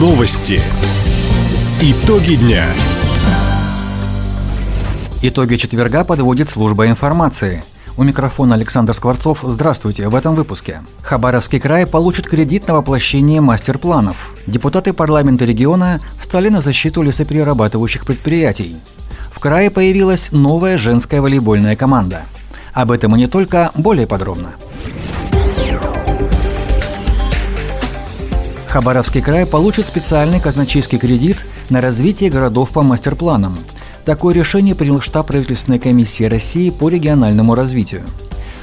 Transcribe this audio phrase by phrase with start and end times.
[0.00, 0.62] Новости.
[1.82, 2.64] Итоги дня.
[5.20, 7.62] Итоги четверга подводит служба информации.
[7.98, 9.40] У микрофона Александр Скворцов.
[9.42, 10.08] Здравствуйте.
[10.08, 10.80] В этом выпуске.
[11.02, 14.34] Хабаровский край получит кредит на воплощение мастер-планов.
[14.46, 18.76] Депутаты парламента региона встали на защиту лесоперерабатывающих предприятий.
[19.30, 22.22] В крае появилась новая женская волейбольная команда.
[22.72, 24.52] Об этом и не только, более подробно.
[28.70, 33.58] Хабаровский край получит специальный казначейский кредит на развитие городов по мастер-планам–
[34.04, 38.02] Такое решение принял штаб правительственной комиссии России по региональному развитию.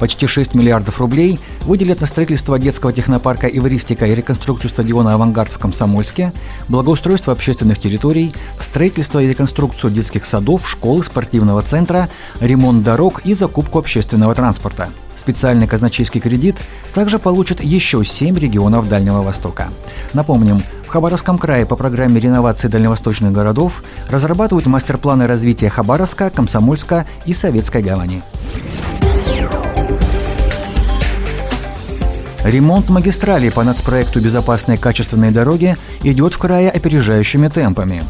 [0.00, 5.58] Почти 6 миллиардов рублей выделят на строительство детского технопарка «Ивристика» и реконструкцию стадиона «Авангард» в
[5.58, 6.32] Комсомольске,
[6.68, 12.08] благоустройство общественных территорий, строительство и реконструкцию детских садов, школ, спортивного центра,
[12.40, 14.88] ремонт дорог и закупку общественного транспорта.
[15.16, 16.56] Специальный казначейский кредит
[16.94, 19.68] также получат еще 7 регионов Дальнего Востока.
[20.14, 27.34] Напомним, в Хабаровском крае по программе реновации дальневосточных городов разрабатывают мастер-планы развития Хабаровска, Комсомольска и
[27.34, 28.22] Советской гавани.
[32.44, 38.02] Ремонт магистралей по нацпроекту «Безопасные качественные дороги» идет в крае опережающими темпами.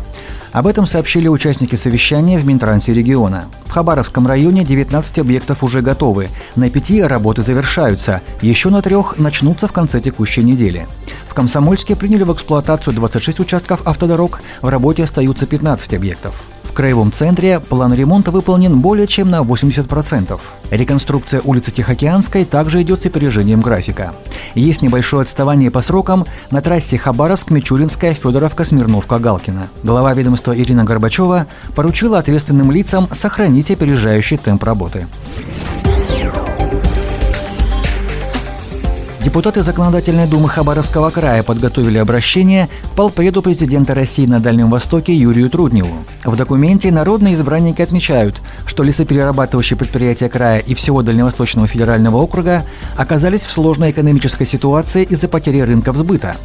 [0.52, 3.46] Об этом сообщили участники совещания в Минтрансе региона.
[3.66, 6.28] В Хабаровском районе 19 объектов уже готовы.
[6.54, 8.20] На пяти работы завершаются.
[8.40, 10.86] Еще на трех начнутся в конце текущей недели.
[11.28, 16.40] В Комсомольске приняли в эксплуатацию 26 участков автодорог, в работе остаются 15 объектов.
[16.70, 20.40] В краевом центре план ремонта выполнен более чем на 80%.
[20.70, 24.12] Реконструкция улицы Тихоокеанской также идет с опережением графика.
[24.54, 29.66] Есть небольшое отставание по срокам на трассе Хабаровск-Мичуринская, Федоровка, Смирновка, Галкина.
[29.82, 35.08] Глава ведомства Ирина Горбачева поручила ответственным лицам сохранить опережающий темп работы.
[39.22, 45.92] Депутаты Законодательной думы Хабаровского края подготовили обращение полпреду президента России на Дальнем Востоке Юрию Трудневу.
[46.24, 52.64] В документе народные избранники отмечают, что лесоперерабатывающие предприятия края и всего Дальневосточного федерального округа
[52.96, 56.36] оказались в сложной экономической ситуации из-за потери рынков сбыта.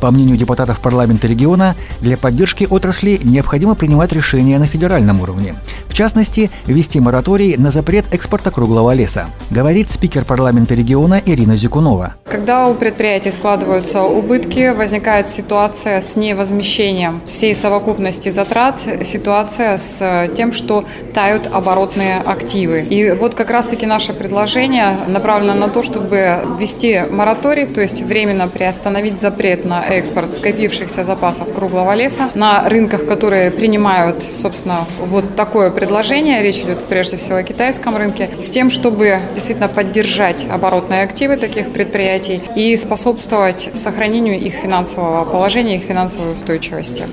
[0.00, 5.54] По мнению депутатов парламента региона, для поддержки отрасли необходимо принимать решения на федеральном уровне.
[5.86, 12.14] В частности, ввести мораторий на запрет экспорта круглого леса, говорит спикер парламента региона Ирина Зюкунова.
[12.24, 20.52] Когда у предприятий складываются убытки, возникает ситуация с невозмещением всей совокупности затрат, ситуация с тем,
[20.52, 20.84] что
[21.14, 22.82] тают оборотные активы.
[22.82, 28.48] И вот как раз-таки наше предложение направлено на то, чтобы ввести мораторий, то есть временно
[28.48, 35.70] приостановить запрет на экспорт скопившихся запасов круглого леса на рынках, которые принимают, собственно, вот такое
[35.70, 36.42] предложение.
[36.42, 41.72] Речь идет прежде всего о китайском рынке, с тем, чтобы действительно поддержать оборотные активы таких
[41.72, 47.06] предприятий и способствовать сохранению их финансового положения, их финансовой устойчивости.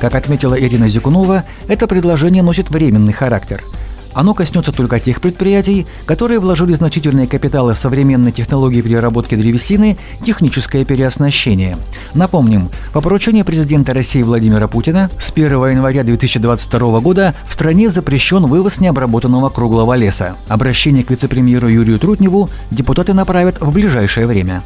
[0.00, 3.62] Как отметила Ирина Зикунова, это предложение носит временный характер–
[4.14, 10.84] оно коснется только тех предприятий, которые вложили значительные капиталы в современные технологии переработки древесины, техническое
[10.84, 11.76] переоснащение.
[12.14, 18.46] Напомним, по поручению президента России Владимира Путина с 1 января 2022 года в стране запрещен
[18.46, 20.36] вывоз необработанного круглого леса.
[20.48, 24.62] Обращение к вице-премьеру Юрию Трутневу депутаты направят в ближайшее время.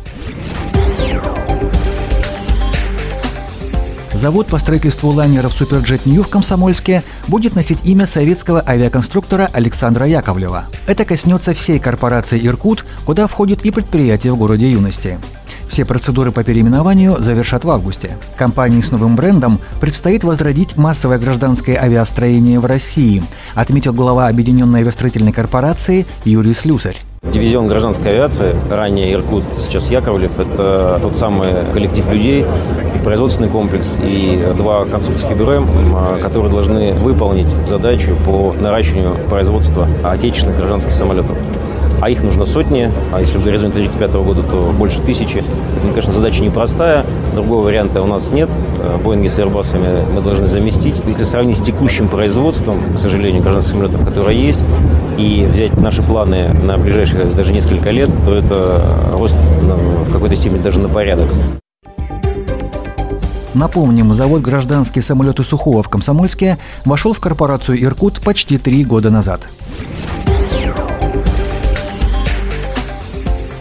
[4.14, 10.64] Завод по строительству лайнеров «Суперджет Нью» в Комсомольске будет носить имя советского авиаконструктора Александра Яковлева.
[10.86, 15.18] Это коснется всей корпорации «Иркут», куда входит и предприятие в городе юности.
[15.68, 18.16] Все процедуры по переименованию завершат в августе.
[18.36, 23.24] Компании с новым брендом предстоит возродить массовое гражданское авиастроение в России,
[23.54, 26.98] отметил глава Объединенной авиастроительной корпорации Юрий Слюсарь.
[27.32, 32.44] Дивизион гражданской авиации, ранее Иркут, сейчас Яковлев, это тот самый коллектив людей,
[33.02, 35.64] производственный комплекс, и два консульских бюро,
[36.22, 41.36] которые должны выполнить задачу по наращиванию производства отечественных гражданских самолетов
[42.04, 45.42] а их нужно сотни, а если в горизонте 1935 года, то больше тысячи.
[45.82, 48.50] Ну, конечно, задача непростая, другого варианта у нас нет.
[48.82, 51.00] Э, Боинги с Airbus'ами мы должны заместить.
[51.06, 54.62] Если сравнить с текущим производством, к сожалению, гражданских самолетов, которые есть,
[55.16, 59.74] и взять наши планы на ближайшие даже несколько лет, то это рост ну,
[60.06, 61.30] в какой-то степени даже на порядок.
[63.54, 69.48] Напомним, завод «Гражданские самолеты Сухого» в Комсомольске вошел в корпорацию «Иркут» почти три года назад.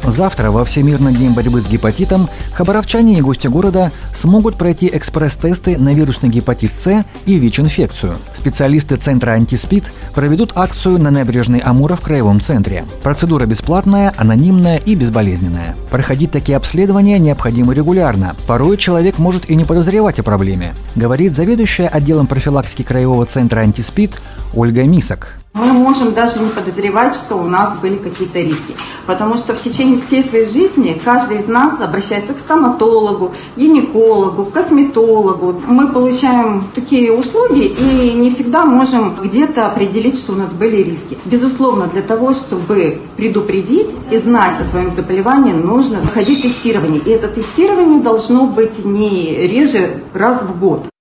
[0.06, 5.94] Завтра, во Всемирный день борьбы с гепатитом, хабаровчане и гости города смогут пройти экспресс-тесты на
[5.94, 8.18] вирусный гепатит С и ВИЧ-инфекцию.
[8.36, 12.84] Специалисты Центра «Антиспид» проведут акцию на набережной Амура в Краевом центре.
[13.02, 15.76] Процедура бесплатная, анонимная и безболезненная.
[15.90, 18.36] Проходить такие обследования необходимо регулярно.
[18.46, 24.22] Порой человек может и не подозревать о проблеме, говорит заведующая отделом профилактики Краевого центра «Антиспид»
[24.54, 25.43] Ольга Мисок.
[25.54, 28.74] Мы можем даже не подозревать, что у нас были какие-то риски.
[29.06, 35.62] Потому что в течение всей своей жизни каждый из нас обращается к стоматологу, гинекологу, косметологу.
[35.68, 41.20] Мы получаем такие услуги и не всегда можем где-то определить, что у нас были риски.
[41.26, 47.00] Безусловно, для того, чтобы предупредить и знать о своем заболевании, нужно заходить тестирование.
[47.06, 50.93] И это тестирование должно быть не реже раз в год.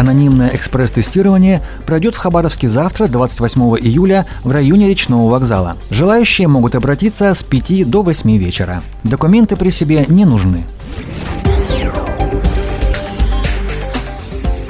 [0.00, 5.76] Анонимное экспресс-тестирование пройдет в Хабаровске завтра, 28 июля, в районе речного вокзала.
[5.90, 8.82] Желающие могут обратиться с 5 до 8 вечера.
[9.04, 10.64] Документы при себе не нужны.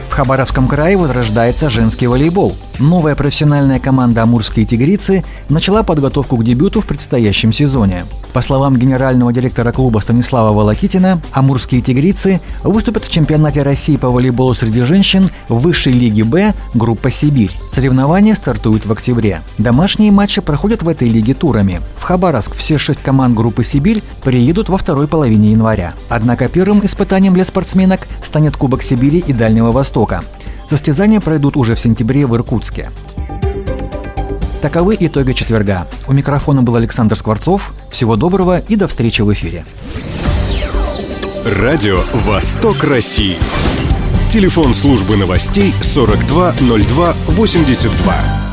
[0.09, 6.81] В Хабаровском крае возрождается женский волейбол– Новая профессиональная команда «Амурские тигрицы» начала подготовку к дебюту
[6.81, 8.07] в предстоящем сезоне.
[8.33, 14.55] По словам генерального директора клуба Станислава Волокитина, «Амурские тигрицы» выступят в чемпионате России по волейболу
[14.55, 17.53] среди женщин в высшей лиге «Б» группа «Сибирь».
[17.71, 19.43] Соревнования стартуют в октябре.
[19.59, 21.83] Домашние матчи проходят в этой лиге турами.
[21.97, 25.93] В Хабаровск все шесть команд группы «Сибирь» приедут во второй половине января.
[26.09, 30.25] Однако первым испытанием для спортсменок станет Кубок Сибири и Дальнего Востока.
[30.71, 32.91] Состязания пройдут уже в сентябре в Иркутске.
[34.63, 35.89] Таковы итоги четверга.
[36.07, 37.75] У микрофона был Александр Скворцов.
[37.91, 39.65] Всего доброго и до встречи в эфире.
[41.45, 43.37] Радио «Восток России».
[44.31, 48.50] Телефон службы новостей 420282.